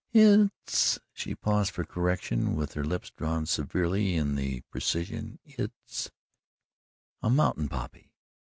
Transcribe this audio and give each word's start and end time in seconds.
"Hit's" 0.09 0.97
she 1.13 1.35
paused 1.35 1.69
for 1.69 1.83
correction 1.85 2.55
with 2.55 2.73
her 2.73 2.83
lips 2.83 3.11
drawn 3.11 3.45
severely 3.45 4.15
in 4.15 4.35
for 4.35 4.63
precision 4.71 5.37
"IT'S 5.45 6.09
a 7.21 7.29
mountain 7.29 7.69
poppy. 7.69 8.11